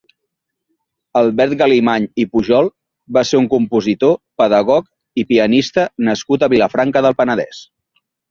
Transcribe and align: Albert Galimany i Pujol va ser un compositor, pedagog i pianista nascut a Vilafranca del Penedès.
Albert 1.19 1.51
Galimany 1.59 2.07
i 2.23 2.25
Pujol 2.37 2.69
va 3.19 3.23
ser 3.33 3.41
un 3.43 3.45
compositor, 3.53 4.17
pedagog 4.43 5.23
i 5.23 5.27
pianista 5.33 5.83
nascut 6.11 6.47
a 6.47 6.53
Vilafranca 6.57 7.07
del 7.09 7.19
Penedès. 7.23 7.61